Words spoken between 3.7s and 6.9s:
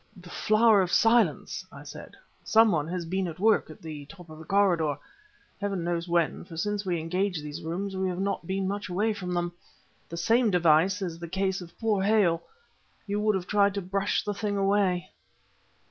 the top corridor.... Heaven knows when, for since